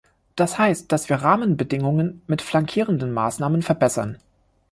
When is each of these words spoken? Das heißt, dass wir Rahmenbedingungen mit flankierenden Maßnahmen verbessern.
Das 0.35 0.57
heißt, 0.57 0.91
dass 0.91 1.09
wir 1.09 1.17
Rahmenbedingungen 1.17 2.23
mit 2.25 2.41
flankierenden 2.41 3.13
Maßnahmen 3.13 3.61
verbessern. 3.61 4.17